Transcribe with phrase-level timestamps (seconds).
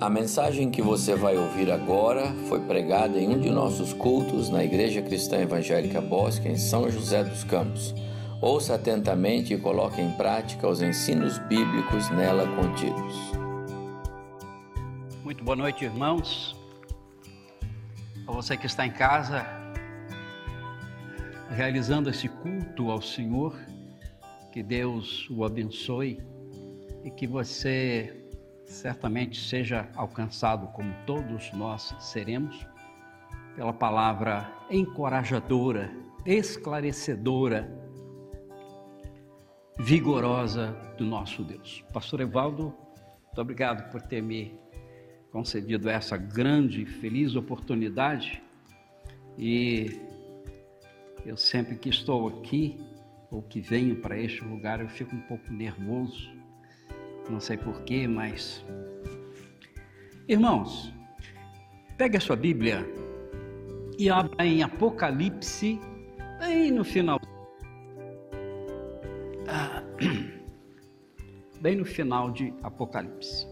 [0.00, 4.64] A mensagem que você vai ouvir agora foi pregada em um de nossos cultos na
[4.64, 7.94] Igreja Cristã Evangélica Bosque, em São José dos Campos.
[8.42, 13.14] Ouça atentamente e coloque em prática os ensinos bíblicos nela contidos.
[15.22, 16.56] Muito boa noite, irmãos.
[18.26, 19.46] A você que está em casa,
[21.50, 23.56] realizando esse culto ao Senhor,
[24.52, 26.18] que Deus o abençoe
[27.04, 28.23] e que você
[28.74, 32.66] certamente seja alcançado, como todos nós seremos,
[33.54, 35.90] pela palavra encorajadora,
[36.26, 37.70] esclarecedora,
[39.78, 41.84] vigorosa do nosso Deus.
[41.92, 42.74] Pastor Evaldo,
[43.26, 44.58] muito obrigado por ter me
[45.30, 48.42] concedido essa grande e feliz oportunidade
[49.36, 50.00] e
[51.24, 52.78] eu sempre que estou aqui
[53.30, 56.30] ou que venho para este lugar eu fico um pouco nervoso
[57.30, 58.64] não sei porquê, mas.
[60.28, 60.92] Irmãos,
[61.98, 62.86] pegue a sua Bíblia
[63.98, 65.80] e abra em Apocalipse,
[66.38, 67.20] bem no final.
[69.46, 69.82] Ah,
[71.60, 73.46] bem no final de Apocalipse.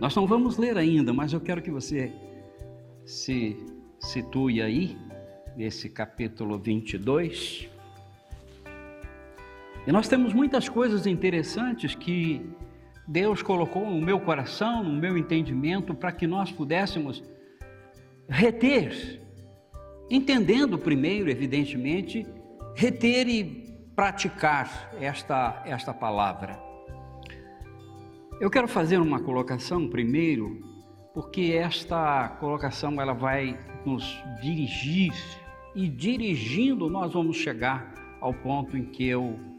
[0.00, 2.12] Nós não vamos ler ainda, mas eu quero que você
[3.04, 3.56] se
[3.98, 4.96] situe aí,
[5.56, 7.69] nesse capítulo 22.
[9.90, 12.48] E nós temos muitas coisas interessantes que
[13.08, 17.20] Deus colocou no meu coração, no meu entendimento, para que nós pudéssemos
[18.28, 19.20] reter,
[20.08, 22.24] entendendo primeiro, evidentemente,
[22.76, 23.44] reter e
[23.96, 26.56] praticar esta, esta palavra.
[28.40, 30.62] Eu quero fazer uma colocação primeiro,
[31.12, 35.12] porque esta colocação ela vai nos dirigir
[35.74, 39.49] e dirigindo nós vamos chegar ao ponto em que eu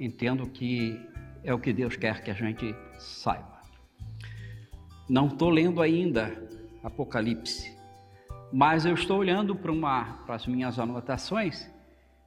[0.00, 1.00] entendo que
[1.42, 3.58] é o que Deus quer que a gente saiba.
[5.08, 6.48] Não estou lendo ainda
[6.82, 7.76] Apocalipse,
[8.52, 11.68] mas eu estou olhando para, uma, para as minhas anotações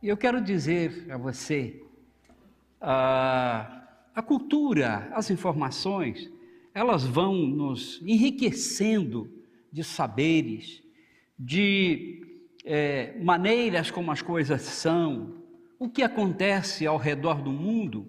[0.01, 1.83] e eu quero dizer a você:
[2.79, 6.31] a, a cultura, as informações,
[6.73, 9.31] elas vão nos enriquecendo
[9.71, 10.81] de saberes,
[11.37, 12.21] de
[12.65, 15.40] é, maneiras como as coisas são,
[15.81, 18.07] o que acontece ao redor do mundo.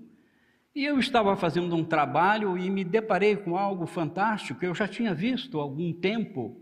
[0.75, 4.87] E eu estava fazendo um trabalho e me deparei com algo fantástico que eu já
[4.87, 6.55] tinha visto há algum tempo,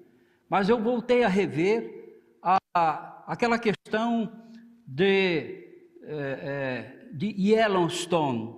[0.48, 4.30] mas eu voltei a rever a, a, aquela questão
[4.86, 5.66] de,
[6.04, 8.54] é, de Yellowstone,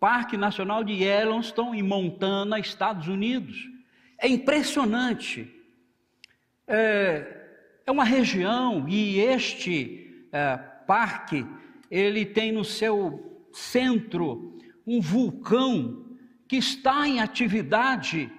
[0.00, 3.68] Parque Nacional de Yellowstone, em Montana, Estados Unidos.
[4.18, 5.48] É impressionante.
[6.66, 7.40] É,
[7.86, 10.56] é uma região e este é,
[10.88, 11.46] parque
[11.90, 16.04] ele tem no seu centro um vulcão
[16.48, 18.30] que está em atividade,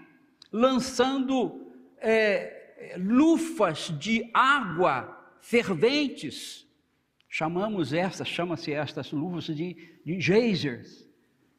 [0.51, 5.11] lançando é, lufas de água
[5.41, 6.66] ferventes.
[7.28, 11.05] Chamamos estas, chama-se estas luvas de, de geysers.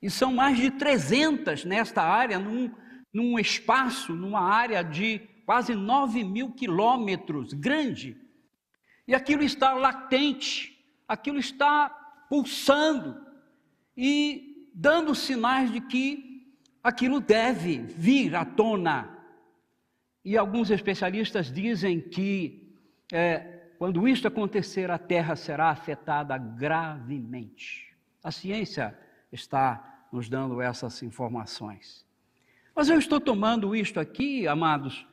[0.00, 2.70] E são mais de 300 nesta área, num,
[3.12, 8.16] num espaço, numa área de quase 9 mil quilômetros, grande.
[9.06, 10.75] E aquilo está latente
[11.06, 11.88] aquilo está
[12.28, 13.20] pulsando
[13.96, 19.16] e dando sinais de que aquilo deve vir à tona.
[20.24, 22.74] E alguns especialistas dizem que
[23.12, 27.94] é, quando isso acontecer, a Terra será afetada gravemente.
[28.22, 28.98] A ciência
[29.30, 32.04] está nos dando essas informações.
[32.74, 35.06] Mas eu estou tomando isto aqui, amados,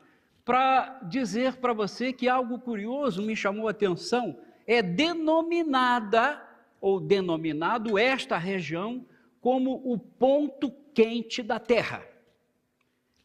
[0.44, 6.42] para dizer para você que algo curioso me chamou a atenção é denominada
[6.80, 9.06] ou denominado esta região
[9.40, 12.06] como o ponto quente da Terra.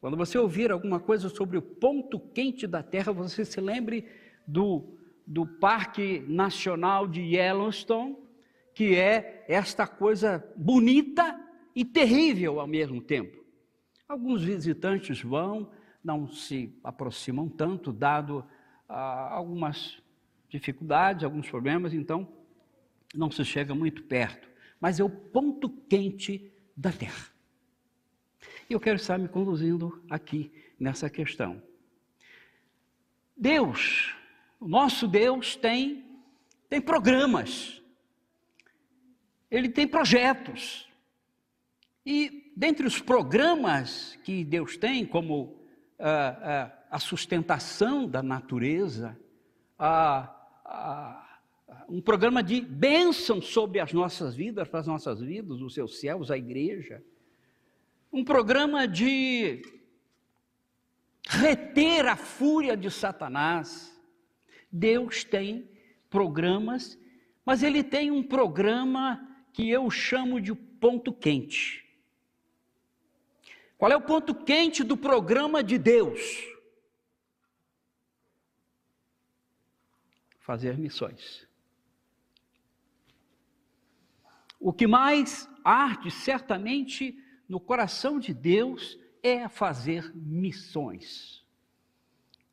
[0.01, 4.09] Quando você ouvir alguma coisa sobre o ponto quente da Terra, você se lembre
[4.47, 4.97] do,
[5.27, 8.17] do Parque Nacional de Yellowstone,
[8.75, 11.39] que é esta coisa bonita
[11.75, 13.45] e terrível ao mesmo tempo.
[14.09, 15.71] Alguns visitantes vão,
[16.03, 18.45] não se aproximam tanto, dado
[18.89, 20.01] ah, algumas
[20.49, 22.27] dificuldades, alguns problemas, então
[23.15, 24.49] não se chega muito perto.
[24.81, 27.27] Mas é o ponto quente da Terra.
[28.69, 31.63] E eu quero estar me conduzindo aqui nessa questão.
[33.37, 34.15] Deus,
[34.61, 36.09] o nosso Deus tem
[36.69, 37.83] tem programas.
[39.51, 40.87] Ele tem projetos.
[42.05, 45.59] E dentre os programas que Deus tem, como
[45.99, 49.19] ah, ah, a sustentação da natureza,
[49.79, 50.35] a
[51.89, 56.31] um programa de bênção sobre as nossas vidas, para as nossas vidas, os seus céus,
[56.31, 57.03] a igreja.
[58.13, 59.63] um programa de
[61.29, 63.95] reter a fúria de Satanás.
[64.73, 65.69] Deus tem
[66.09, 66.99] programas,
[67.45, 71.85] mas ele tem um programa que eu chamo de ponto quente.
[73.77, 76.21] Qual é o ponto quente do programa de Deus?
[80.49, 81.47] Fazer missões.
[84.59, 91.45] O que mais arde certamente no coração de Deus é fazer missões.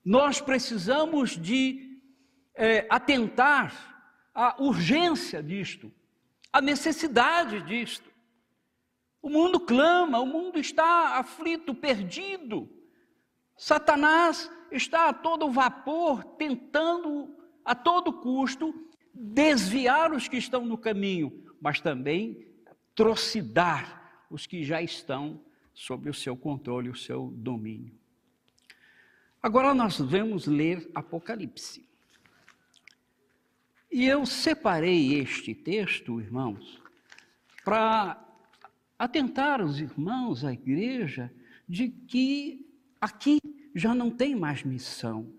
[0.03, 1.97] Nós precisamos de
[2.53, 5.89] é, atentar à urgência disto,
[6.51, 8.11] à necessidade disto.
[9.21, 12.69] O mundo clama, o mundo está aflito, perdido.
[13.55, 18.73] Satanás está a todo vapor tentando a todo custo
[19.13, 22.45] desviar os que estão no caminho, mas também
[22.93, 25.41] trocidar os que já estão
[25.73, 27.93] sob o seu controle, o seu domínio.
[29.41, 31.85] Agora nós vamos ler Apocalipse.
[33.91, 36.81] E eu separei este texto, irmãos,
[37.63, 38.21] para
[38.97, 41.31] atentar os irmãos, a igreja,
[41.67, 42.65] de que
[42.99, 43.39] aqui
[43.73, 45.31] já não tem mais missão.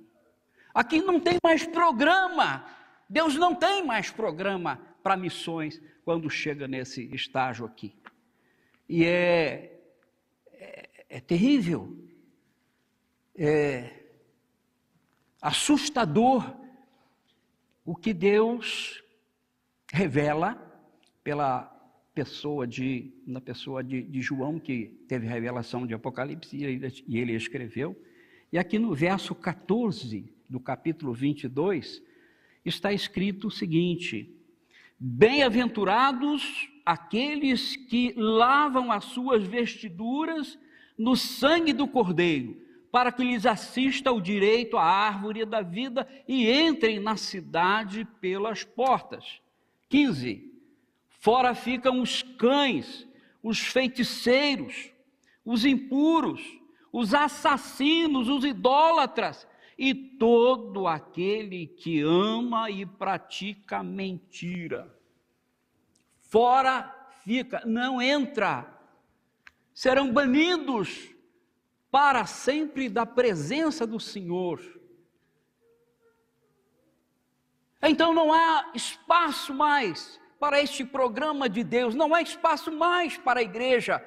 [0.77, 2.63] Aqui não tem mais programa.
[3.09, 7.97] Deus não tem mais programa para missões quando chega nesse estágio aqui.
[8.87, 9.81] E é,
[10.53, 11.97] é, é terrível,
[13.35, 13.91] é
[15.41, 16.45] assustador
[17.83, 19.03] o que Deus
[19.91, 20.61] revela
[21.25, 21.63] pela
[22.15, 27.19] pessoa de, na pessoa de, de João, que teve revelação de Apocalipse, e ele, e
[27.19, 27.99] ele escreveu.
[28.53, 32.03] E aqui no verso 14 do capítulo 22,
[32.65, 34.35] está escrito o seguinte:
[34.99, 40.59] Bem-aventurados aqueles que lavam as suas vestiduras
[40.97, 42.61] no sangue do Cordeiro,
[42.91, 48.65] para que lhes assista o direito à árvore da vida e entrem na cidade pelas
[48.65, 49.41] portas.
[49.89, 50.53] 15.
[51.09, 53.07] Fora ficam os cães,
[53.43, 54.91] os feiticeiros,
[55.45, 56.41] os impuros,
[56.93, 59.47] os assassinos, os idólatras
[59.79, 64.95] e todo aquele que ama e pratica mentira.
[66.21, 68.73] Fora fica, não entra.
[69.75, 71.11] Serão banidos
[71.91, 74.61] para sempre da presença do Senhor.
[77.83, 83.41] Então não há espaço mais para este programa de Deus, não há espaço mais para
[83.41, 84.03] a igreja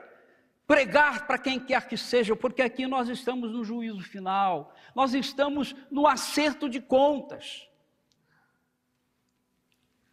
[0.69, 5.75] pregar para quem quer que seja, porque aqui nós estamos no juízo final, nós estamos
[5.89, 7.68] no acerto de contas.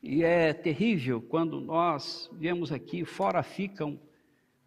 [0.02, 4.00] E é terrível quando nós vemos aqui, fora ficam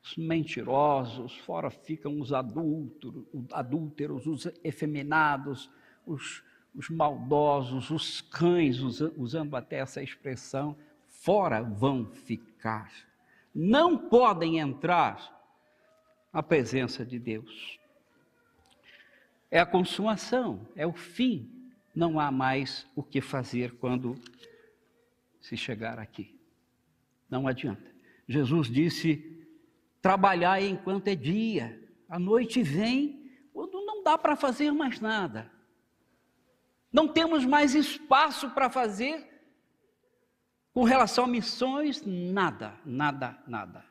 [0.04, 5.72] os mentirosos, fora ficam os adúlteros, adúlteros os efeminados,
[6.06, 6.44] os,
[6.76, 8.80] os maldosos, os cães,
[9.18, 10.78] usando até essa expressão
[11.08, 12.92] fora vão ficar.
[13.56, 15.39] Não podem entrar
[16.31, 17.80] na presença de Deus.
[19.52, 21.50] É a consumação, é o fim.
[21.95, 24.16] Não há mais o que fazer quando
[25.42, 26.40] se chegar aqui.
[27.30, 27.92] Não adianta.
[28.28, 29.48] Jesus disse:
[30.02, 35.52] trabalhar enquanto é dia, a noite vem quando não dá para fazer mais nada.
[36.92, 39.28] Não temos mais espaço para fazer
[40.74, 43.89] com relação a missões, nada, nada, nada.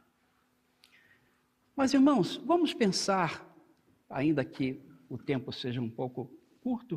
[1.78, 3.49] Mas irmãos, vamos pensar,
[4.11, 6.28] ainda que o tempo seja um pouco
[6.61, 6.97] curto,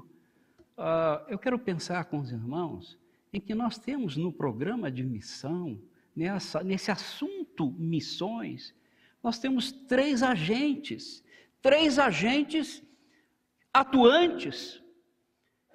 [0.75, 2.97] uh, eu quero pensar com os irmãos
[3.31, 5.79] em que nós temos no programa de missão,
[6.15, 8.73] nessa, nesse assunto missões,
[9.21, 11.23] nós temos três agentes,
[11.61, 12.81] três agentes
[13.71, 14.81] atuantes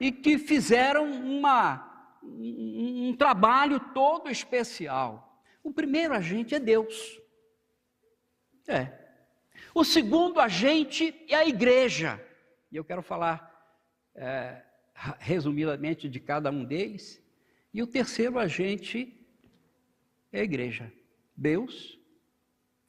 [0.01, 5.41] e que fizeram uma um, um trabalho todo especial.
[5.63, 7.25] O primeiro agente é Deus.
[8.67, 8.93] É.
[9.75, 12.21] O segundo agente é a igreja.
[12.71, 13.53] E eu quero falar
[14.15, 14.63] é,
[15.19, 17.23] resumidamente de cada um deles.
[17.73, 19.15] E o terceiro agente
[20.33, 20.93] é a igreja.
[21.37, 21.99] Deus,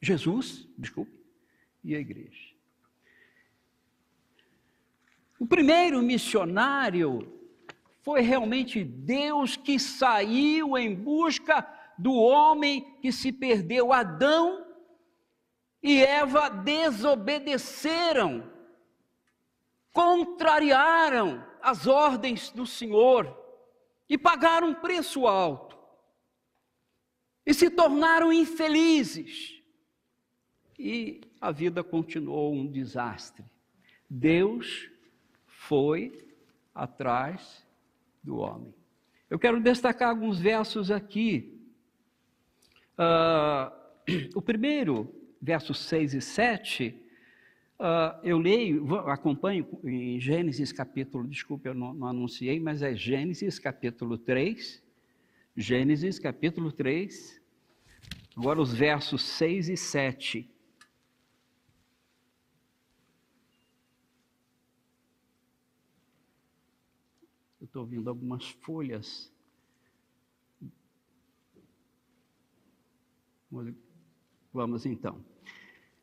[0.02, 1.12] Jesus, desculpe,
[1.84, 2.56] e a igreja.
[5.40, 7.34] O primeiro missionário
[8.02, 11.68] foi realmente Deus que saiu em busca
[11.98, 13.92] do homem que se perdeu.
[13.92, 14.67] Adão
[15.88, 18.44] e Eva desobedeceram,
[19.94, 23.34] contrariaram as ordens do Senhor
[24.10, 25.78] e pagaram um preço alto
[27.46, 29.64] e se tornaram infelizes.
[30.78, 33.46] E a vida continuou um desastre.
[34.10, 34.90] Deus
[35.46, 36.12] foi
[36.76, 37.66] atrás
[38.22, 38.76] do homem.
[39.30, 41.58] Eu quero destacar alguns versos aqui.
[43.00, 43.72] Uh,
[44.36, 45.16] o primeiro,
[45.48, 51.94] versos 6 e 7, uh, ah, eu leio, acompanho em Gênesis capítulo, desculpe, eu não,
[51.94, 54.84] não anunciei, mas é Gênesis capítulo 3.
[55.56, 57.42] Gênesis capítulo 3,
[58.36, 60.52] agora os versos 6 e 7.
[67.62, 69.32] Eu estou ouvindo algumas folhas.
[74.54, 75.37] Vamos então.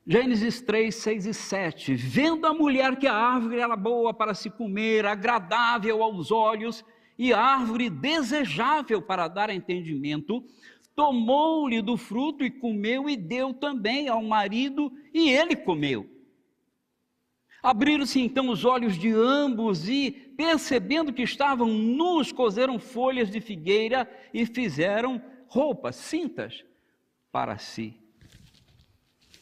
[0.06, 1.94] Gênesis 3, 6 e 7.
[1.94, 6.84] Vendo a mulher que a árvore era boa para se comer, agradável aos olhos,
[7.18, 10.44] e árvore desejável para dar entendimento,
[10.94, 16.10] tomou-lhe do fruto e comeu, e deu também ao marido, e ele comeu.
[17.62, 24.06] Abriram-se então os olhos de ambos e, percebendo que estavam nus, cozeram folhas de figueira
[24.34, 26.62] e fizeram roupas, cintas
[27.32, 28.03] para si.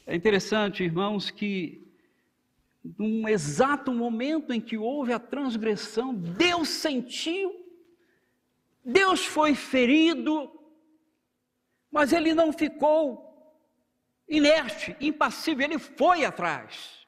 [0.07, 1.81] É interessante, irmãos, que
[2.99, 7.55] num exato momento em que houve a transgressão, Deus sentiu,
[8.85, 10.51] Deus foi ferido,
[11.91, 13.29] mas ele não ficou
[14.29, 17.07] inerte, impassível, ele foi atrás.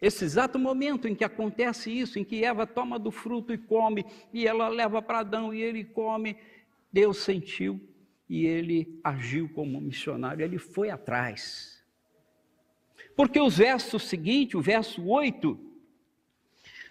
[0.00, 4.04] Esse exato momento em que acontece isso, em que Eva toma do fruto e come,
[4.32, 6.36] e ela leva para Adão e ele come,
[6.92, 7.80] Deus sentiu
[8.32, 11.84] e ele agiu como missionário, ele foi atrás.
[13.14, 15.60] Porque os versos seguintes, o verso 8,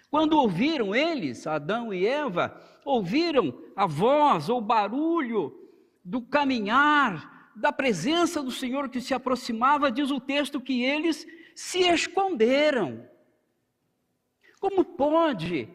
[0.08, 5.68] quando ouviram eles, Adão e Eva, ouviram a voz ou barulho
[6.04, 11.80] do caminhar, da presença do Senhor que se aproximava, diz o texto que eles se
[11.80, 13.04] esconderam.
[14.60, 15.68] Como pode?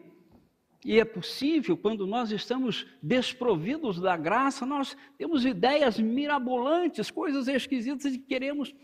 [0.84, 8.14] E é possível, quando nós estamos desprovidos da graça, nós temos ideias mirabolantes, coisas esquisitas
[8.14, 8.74] e queremos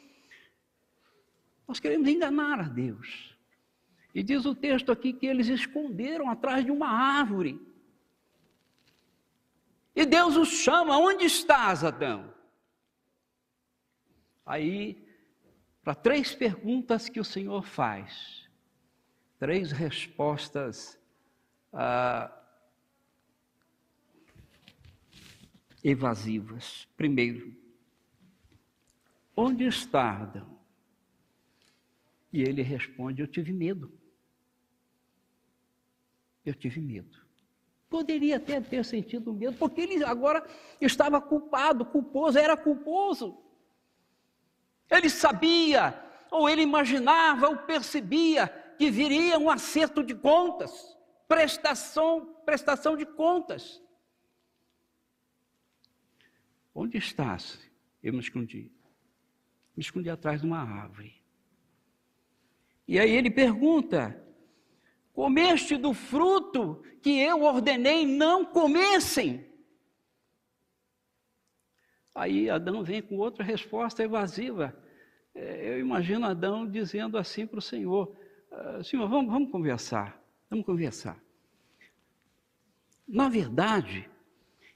[1.66, 3.34] nós queremos enganar a Deus.
[4.14, 7.58] E diz o texto aqui que eles esconderam atrás de uma árvore.
[9.96, 12.32] E Deus os chama: Onde estás, Adão?
[14.44, 15.02] Aí
[15.82, 18.48] para três perguntas que o Senhor faz,
[19.38, 20.98] três respostas
[21.74, 22.32] ah,
[25.82, 26.88] evasivas.
[26.96, 27.54] Primeiro,
[29.36, 30.58] onde está Adão?
[32.32, 33.92] E ele responde: Eu tive medo.
[36.44, 37.24] Eu tive medo.
[37.88, 40.44] Poderia até ter sentido medo, porque ele agora
[40.80, 43.38] estava culpado, culposo, era culposo.
[44.90, 45.98] Ele sabia,
[46.30, 50.96] ou ele imaginava, ou percebia que viria um acerto de contas,
[51.28, 53.82] prestação, prestação de contas.
[56.74, 57.60] Onde estás?
[58.02, 58.72] Eu me escondi.
[59.76, 61.22] Me escondi atrás de uma árvore.
[62.86, 64.22] E aí ele pergunta:
[65.12, 69.48] Comeste do fruto que eu ordenei não comessem?
[72.14, 74.76] Aí Adão vem com outra resposta evasiva.
[75.34, 78.16] É, eu imagino Adão dizendo assim para o Senhor:
[78.50, 80.20] ah, Senhor, vamos, vamos conversar,
[80.54, 81.20] vamos conversar.
[83.06, 84.08] Na verdade,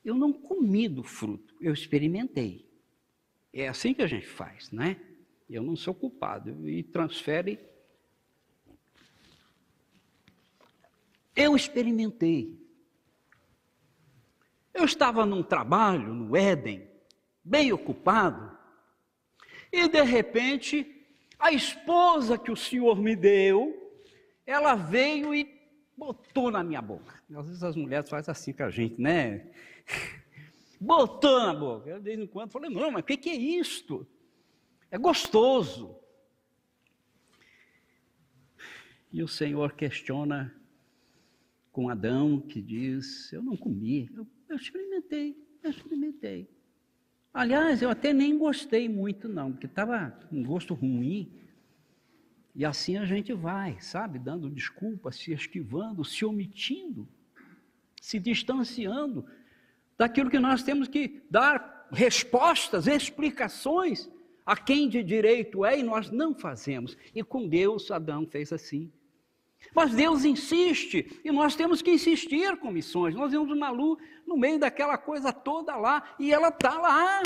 [0.04, 2.68] eu não comi do fruto, eu experimentei.
[3.52, 5.00] É assim que a gente faz, né?
[5.48, 7.60] Eu não sou culpado e transfere.
[11.34, 12.58] Eu experimentei.
[14.74, 16.88] Eu estava num trabalho no Éden,
[17.42, 18.56] bem ocupado,
[19.72, 21.06] e de repente,
[21.38, 23.74] a esposa que o Senhor me deu,
[24.44, 25.57] ela veio e
[25.98, 27.20] botou na minha boca.
[27.34, 29.50] Às vezes as mulheres fazem assim com a gente, né?
[30.80, 31.90] Botou na boca.
[31.90, 34.06] Eu, de vez em quando, falei, não, mas o que, que é isto?
[34.90, 35.96] É gostoso.
[39.12, 40.54] E o Senhor questiona
[41.72, 46.48] com Adão, que diz: Eu não comi, eu, eu experimentei, eu experimentei.
[47.32, 51.32] Aliás, eu até nem gostei muito, não, porque estava um gosto ruim.
[52.58, 57.08] E assim a gente vai, sabe, dando desculpas, se esquivando, se omitindo,
[58.02, 59.24] se distanciando
[59.96, 64.10] daquilo que nós temos que dar respostas, explicações
[64.44, 66.98] a quem de direito é e nós não fazemos.
[67.14, 68.90] E com Deus, Adão fez assim.
[69.72, 73.14] Mas Deus insiste e nós temos que insistir com missões.
[73.14, 77.22] Nós vemos uma luz no meio daquela coisa toda lá e ela está lá.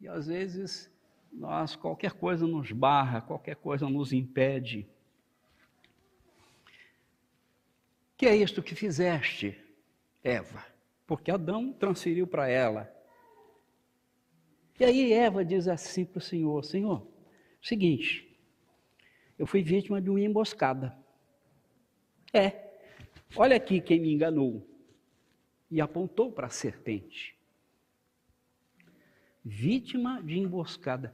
[0.00, 0.90] E às vezes
[1.34, 4.88] nós qualquer coisa nos barra, qualquer coisa nos impede.
[8.16, 9.60] Que é isto que fizeste,
[10.22, 10.64] Eva?
[11.06, 12.90] Porque Adão transferiu para ela.
[14.78, 17.06] E aí Eva diz assim para o Senhor: Senhor,
[17.60, 18.38] seguinte,
[19.38, 20.96] eu fui vítima de uma emboscada.
[22.32, 22.78] É,
[23.36, 24.66] olha aqui quem me enganou.
[25.70, 27.36] E apontou para a serpente.
[29.44, 31.12] Vítima de emboscada.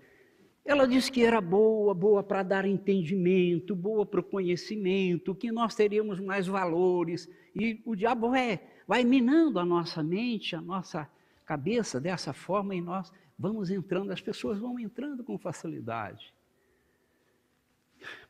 [0.70, 5.74] Ela disse que era boa, boa para dar entendimento, boa para o conhecimento, que nós
[5.74, 7.28] teríamos mais valores.
[7.56, 11.10] E o diabo é, vai minando a nossa mente, a nossa
[11.44, 16.32] cabeça dessa forma e nós vamos entrando, as pessoas vão entrando com facilidade.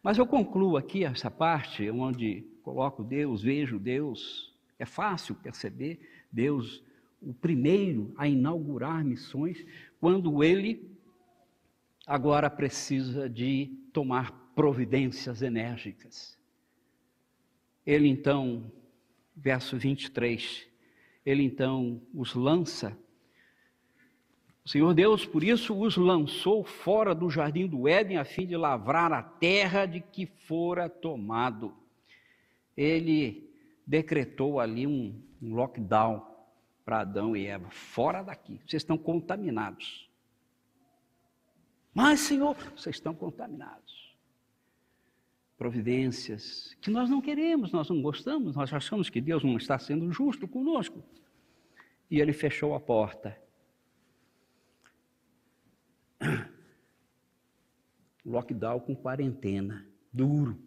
[0.02, 6.00] Mas eu concluo aqui essa parte onde coloco Deus, vejo Deus, é fácil perceber
[6.32, 6.82] Deus,
[7.20, 9.62] o primeiro a inaugurar missões,
[10.00, 10.89] quando ele
[12.10, 16.38] agora precisa de tomar providências enérgicas.
[17.86, 18.70] Ele então,
[19.36, 20.68] verso 23,
[21.24, 22.98] ele então os lança
[24.64, 28.56] o Senhor Deus, por isso, os lançou fora do jardim do Éden, a fim de
[28.56, 31.72] lavrar a terra de que fora tomado.
[32.76, 33.50] Ele
[33.86, 36.24] decretou ali um, um lockdown
[36.84, 40.09] para Adão e Eva: fora daqui, vocês estão contaminados.
[41.92, 44.14] Mas, Senhor, vocês estão contaminados.
[45.58, 50.10] Providências que nós não queremos, nós não gostamos, nós achamos que Deus não está sendo
[50.10, 51.02] justo conosco.
[52.10, 53.36] E ele fechou a porta
[58.24, 60.58] lockdown com quarentena, duro.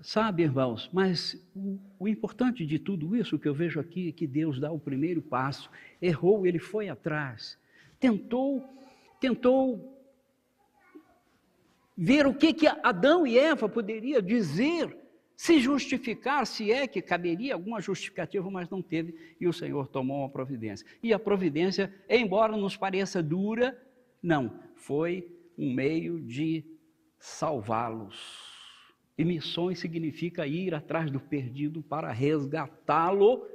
[0.00, 4.26] Sabe, irmãos, mas o, o, importante de tudo isso que eu vejo aqui é que
[4.26, 7.56] Deus dá o primeiro passo, errou, ele foi atrás,
[8.00, 8.68] tentou,
[9.22, 9.96] tentou
[11.96, 14.98] ver o que, que Adão e Eva poderiam dizer,
[15.36, 20.18] se justificar, se é que caberia alguma justificativa, mas não teve, e o Senhor tomou
[20.18, 20.84] uma providência.
[21.00, 23.80] E a providência, embora nos pareça dura,
[24.20, 26.64] não, foi um meio de
[27.18, 28.50] salvá-los.
[29.16, 33.46] E missões significa ir atrás do perdido para resgatá-lo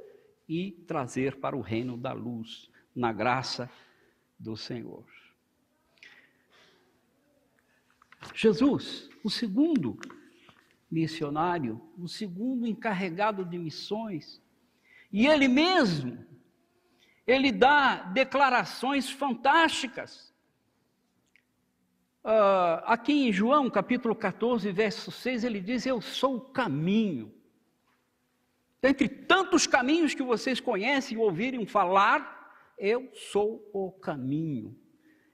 [0.48, 3.70] e trazer para o reino da luz, na graça
[4.38, 5.04] do Senhor.
[8.34, 9.98] Jesus, o segundo
[10.90, 14.42] missionário, o segundo encarregado de missões,
[15.12, 16.24] e ele mesmo,
[17.26, 20.32] ele dá declarações fantásticas.
[22.24, 27.32] Uh, aqui em João capítulo 14, verso 6, ele diz: Eu sou o caminho.
[28.80, 32.38] Dentre tantos caminhos que vocês conhecem e ouvirem falar,
[32.78, 34.78] eu sou o caminho,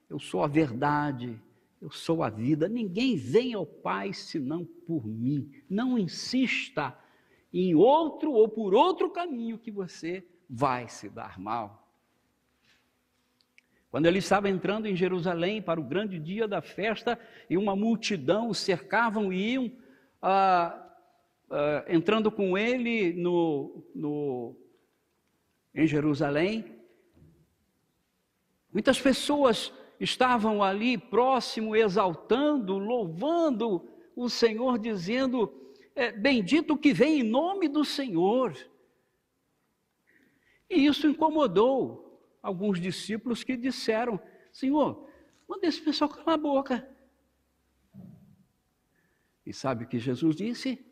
[0.09, 1.39] eu sou a verdade,
[1.85, 2.67] eu sou a vida.
[2.67, 5.51] Ninguém vem ao Pai senão por mim.
[5.69, 6.97] Não insista
[7.53, 11.87] em outro ou por outro caminho que você vai se dar mal.
[13.91, 18.49] Quando ele estava entrando em Jerusalém para o grande dia da festa, e uma multidão
[18.49, 19.71] o cercavam e iam
[20.19, 20.91] ah,
[21.51, 24.55] ah, entrando com ele no, no,
[25.73, 26.65] em Jerusalém.
[28.73, 37.23] Muitas pessoas estavam ali próximo, exaltando, louvando o Senhor, dizendo: é, Bendito que vem em
[37.23, 38.55] nome do Senhor.
[40.69, 44.19] E isso incomodou alguns discípulos que disseram:
[44.51, 45.07] Senhor,
[45.47, 46.89] manda esse pessoal calar a boca.
[49.45, 50.83] E sabe o que Jesus disse?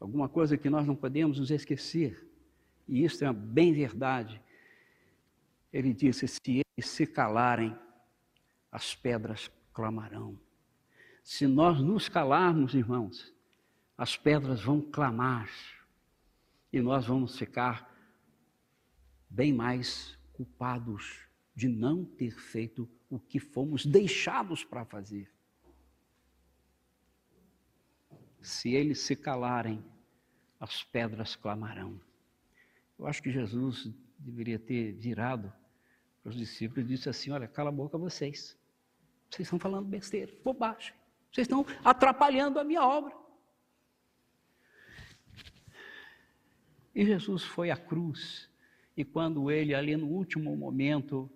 [0.00, 2.26] Alguma coisa que nós não podemos nos esquecer,
[2.88, 4.42] e isso é bem verdade.
[5.76, 7.78] Ele disse: se eles se calarem,
[8.72, 10.40] as pedras clamarão.
[11.22, 13.34] Se nós nos calarmos, irmãos,
[13.94, 15.50] as pedras vão clamar
[16.72, 17.94] e nós vamos ficar
[19.28, 25.30] bem mais culpados de não ter feito o que fomos deixados para fazer.
[28.40, 29.84] Se eles se calarem,
[30.58, 32.00] as pedras clamarão.
[32.98, 35.52] Eu acho que Jesus deveria ter virado
[36.26, 38.58] para os discípulos e disse assim: Olha, cala a boca vocês.
[39.30, 40.92] Vocês estão falando besteira, bobagem.
[41.30, 43.14] Vocês estão atrapalhando a minha obra.
[46.92, 48.50] E Jesus foi à cruz
[48.96, 51.30] e quando ele, ali no último momento,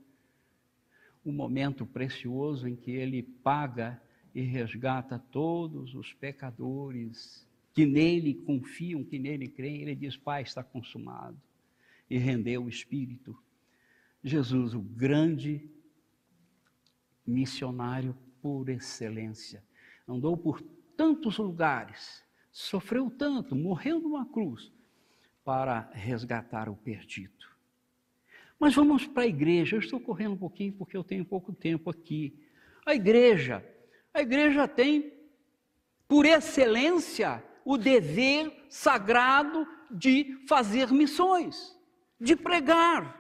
[1.25, 4.03] o momento precioso em que ele paga
[4.35, 10.65] e resgata todos os pecadores que nele confiam, que nele creem, ele diz: Pai, está
[10.65, 11.41] consumado.
[12.09, 13.39] E rendeu o Espírito.
[14.23, 15.69] Jesus, o grande
[17.27, 19.65] missionário por excelência.
[20.07, 20.61] Andou por
[20.97, 24.73] tantos lugares, sofreu tanto, morreu numa cruz
[25.45, 27.49] para resgatar o perdido.
[28.59, 29.77] Mas vamos para a igreja.
[29.77, 32.39] Eu estou correndo um pouquinho porque eu tenho pouco tempo aqui.
[32.85, 33.65] A igreja,
[34.13, 35.13] a igreja tem,
[36.07, 41.79] por excelência, o dever sagrado de fazer missões,
[42.21, 43.20] de pregar.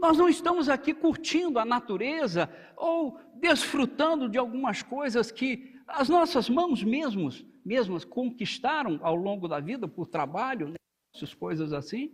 [0.00, 6.48] Nós não estamos aqui curtindo a natureza ou desfrutando de algumas coisas que as nossas
[6.48, 10.72] mãos mesmos, mesmas conquistaram ao longo da vida por trabalho,
[11.14, 12.06] essas coisas assim.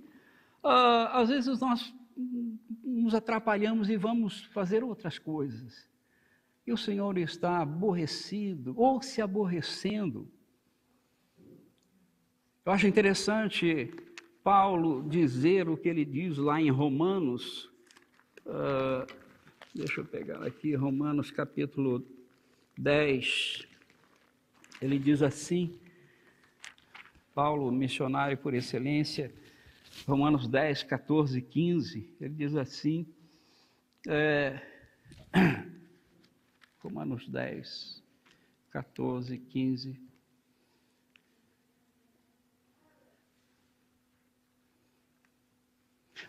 [0.64, 1.94] Uh, às vezes nós
[2.82, 5.88] nos atrapalhamos e vamos fazer outras coisas.
[6.66, 10.28] E o Senhor está aborrecido ou se aborrecendo.
[12.64, 13.94] Eu acho interessante
[14.42, 17.70] Paulo dizer o que ele diz lá em Romanos.
[18.46, 19.04] Uh,
[19.74, 22.06] deixa eu pegar aqui, Romanos capítulo
[22.78, 23.66] 10.
[24.80, 25.76] Ele diz assim:
[27.34, 29.34] Paulo, missionário por excelência,
[30.06, 33.04] Romanos 10, 14 e 15, ele diz assim,
[34.06, 34.60] é,
[36.78, 38.00] Romanos 10,
[38.70, 40.00] 14 e 15.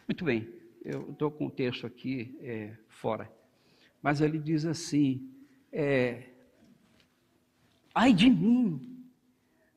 [0.08, 0.51] Muito bem,
[0.88, 3.30] eu estou com o texto aqui é, fora,
[4.02, 5.30] mas ele diz assim:
[5.69, 6.30] é,
[7.93, 9.06] ai de mim,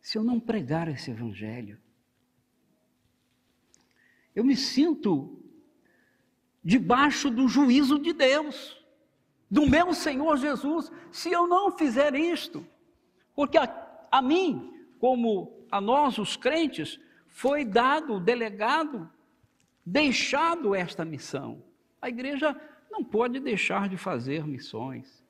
[0.01, 1.79] se eu não pregar esse evangelho.
[4.37, 5.43] Eu me sinto
[6.63, 8.81] debaixo do juízo de Deus,
[9.51, 12.65] do meu Senhor Jesus, se eu não fizer isto.
[13.35, 19.11] Porque a, a mim, como a nós, os crentes, foi dado, delegado,
[19.91, 21.63] deixado esta missão.
[22.01, 22.57] A igreja
[22.91, 25.25] não pode deixar de fazer missões.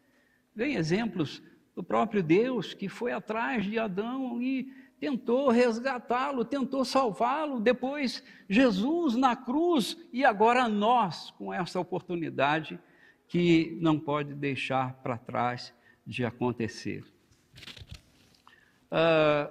[0.54, 1.42] Vem exemplos
[1.74, 4.70] do próprio Deus que foi atrás de Adão e
[5.00, 12.78] tentou resgatá-lo, tentou salvá-lo, depois Jesus na cruz e agora nós com essa oportunidade
[13.28, 15.72] que não pode deixar para trás
[16.06, 17.02] de acontecer.
[18.90, 19.50] Uh,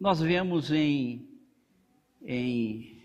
[0.00, 1.28] nós vemos em,
[2.24, 3.01] em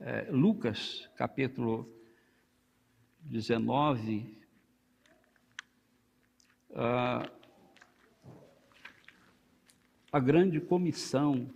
[0.00, 1.92] eh, Lucas, capítulo
[3.20, 4.38] 19,
[6.70, 7.30] uh,
[10.12, 11.50] a grande comissão.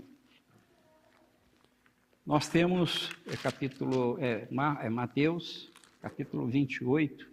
[2.26, 4.48] Nós temos, é capítulo, é,
[4.80, 7.30] é Mateus, capítulo 28,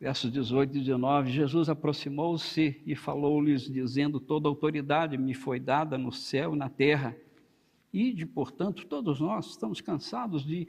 [0.00, 6.12] versos 18 e 19, Jesus aproximou-se e falou-lhes, dizendo: Toda autoridade me foi dada no
[6.12, 7.16] céu e na terra.
[7.92, 10.66] E, de, portanto, todos nós estamos cansados de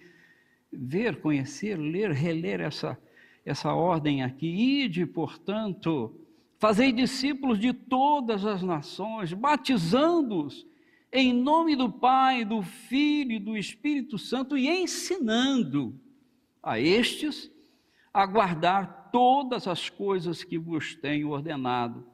[0.72, 3.00] ver, conhecer, ler, reler essa,
[3.46, 4.48] essa ordem aqui.
[4.48, 6.20] Ide, portanto,
[6.64, 10.66] Fazei discípulos de todas as nações, batizando-os
[11.12, 15.94] em nome do Pai, do Filho e do Espírito Santo e ensinando
[16.64, 17.52] a estes
[18.14, 22.08] a guardar todas as coisas que vos tenho ordenado.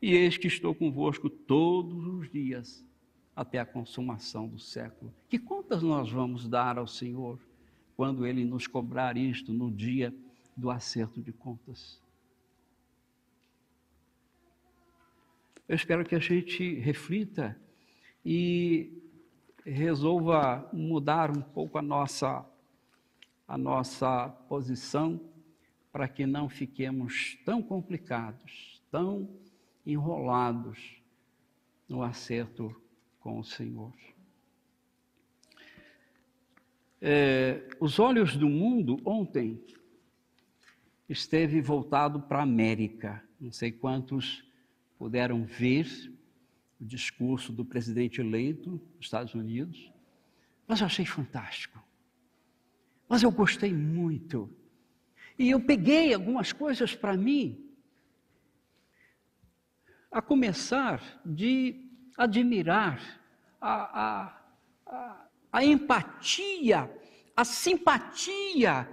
[0.00, 2.82] E eis que estou convosco todos os dias
[3.40, 5.10] até a consumação do século.
[5.26, 7.40] Que contas nós vamos dar ao Senhor
[7.96, 10.14] quando Ele nos cobrar isto no dia
[10.54, 11.98] do acerto de contas?
[15.66, 17.58] Eu espero que a gente reflita
[18.22, 18.92] e
[19.64, 22.44] resolva mudar um pouco a nossa,
[23.48, 25.18] a nossa posição
[25.90, 29.30] para que não fiquemos tão complicados, tão
[29.86, 31.00] enrolados
[31.88, 32.76] no acerto
[33.20, 33.92] com o Senhor.
[37.00, 39.62] É, os olhos do mundo ontem
[41.08, 43.22] esteve voltado para a América.
[43.40, 44.44] Não sei quantos
[44.98, 45.86] puderam ver
[46.80, 49.92] o discurso do presidente eleito dos Estados Unidos,
[50.66, 51.82] mas eu achei fantástico.
[53.08, 54.48] Mas eu gostei muito.
[55.38, 57.66] E eu peguei algumas coisas para mim,
[60.10, 61.89] a começar de
[62.20, 63.00] admirar
[63.60, 64.40] a, a,
[64.86, 66.90] a, a empatia,
[67.34, 68.88] a simpatia,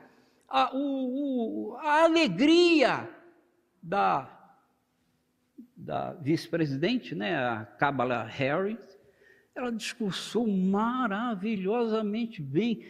[0.48, 3.10] a, o, o, a alegria
[3.84, 4.34] da
[5.78, 8.98] da vice-presidente, né, a Kamala Harris,
[9.56, 12.84] ela discursou maravilhosamente bem,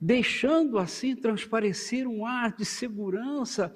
[0.00, 3.74] deixando assim transparecer um ar de segurança,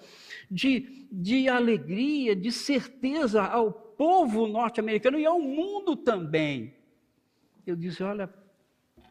[0.50, 6.74] de, de alegria, de certeza ao povo norte-americano e ao mundo também.
[7.64, 8.28] Eu disse: olha,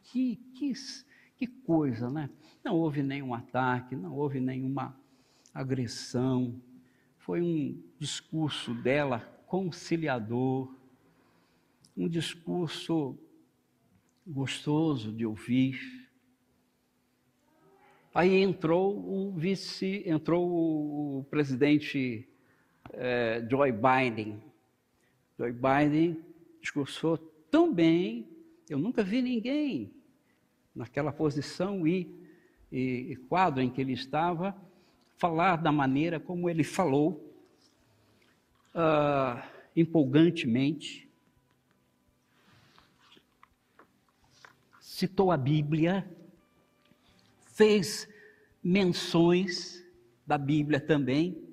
[0.03, 0.73] que, que,
[1.37, 2.29] que coisa, né?
[2.61, 4.99] Não houve nenhum ataque, não houve nenhuma
[5.53, 6.61] agressão.
[7.19, 10.75] Foi um discurso dela conciliador,
[11.95, 13.17] um discurso
[14.27, 15.79] gostoso de ouvir.
[18.13, 22.27] Aí entrou o vice, entrou o presidente
[22.91, 24.50] eh, Joe Biden.
[25.41, 26.23] Joe Biden
[26.61, 27.17] discursou
[27.49, 28.29] tão bem,
[28.69, 29.91] eu nunca vi ninguém
[30.75, 32.15] naquela posição e,
[32.71, 34.55] e, e quadro em que ele estava
[35.17, 37.35] falar da maneira como ele falou,
[38.75, 39.41] uh,
[39.75, 41.09] empolgantemente.
[44.79, 46.07] Citou a Bíblia,
[47.47, 48.07] fez
[48.63, 49.83] menções
[50.25, 51.43] da Bíblia também.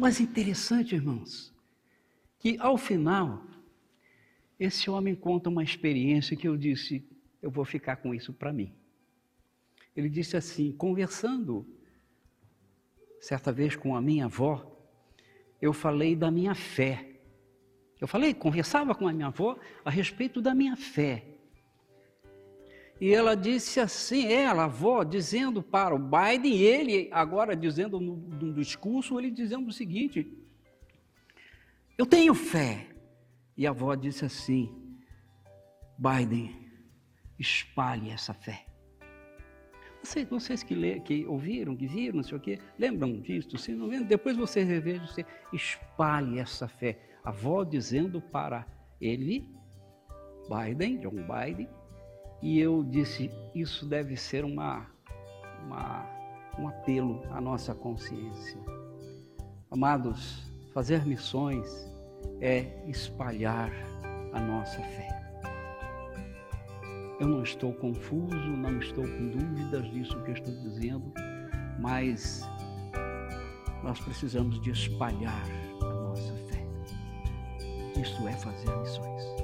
[0.00, 1.51] Mas interessante, irmãos,
[2.42, 3.46] que ao final,
[4.58, 7.08] esse homem conta uma experiência que eu disse:
[7.40, 8.74] eu vou ficar com isso para mim.
[9.94, 11.64] Ele disse assim, conversando
[13.20, 14.76] certa vez com a minha avó,
[15.60, 17.20] eu falei da minha fé.
[18.00, 21.24] Eu falei, conversava com a minha avó a respeito da minha fé.
[23.00, 28.52] E ela disse assim, ela, avó, dizendo para o Biden, ele agora dizendo no, no
[28.52, 30.41] discurso, ele dizendo o seguinte:
[32.02, 32.88] Eu tenho fé.
[33.56, 34.68] E a avó disse assim:
[35.96, 36.52] Biden,
[37.38, 38.66] espalhe essa fé.
[40.02, 43.56] Vocês, vocês que, lê, que ouviram, que viram, não sei o quê, lembram disso?
[43.56, 46.98] Se não lembram, depois você reveja, você espalhe essa fé.
[47.22, 48.66] A avó dizendo para
[49.00, 49.48] ele,
[50.50, 51.68] Biden, John Biden,
[52.42, 54.90] e eu disse, isso deve ser uma,
[55.64, 56.04] uma,
[56.58, 58.60] um apelo à nossa consciência.
[59.70, 61.91] Amados, fazer missões
[62.40, 63.70] é espalhar
[64.32, 65.08] a nossa fé.
[67.20, 71.12] Eu não estou confuso, não estou com dúvidas disso que eu estou dizendo,
[71.78, 72.42] mas
[73.82, 75.44] nós precisamos de espalhar
[75.82, 76.64] a nossa fé.
[78.00, 79.41] Isso é fazer missões.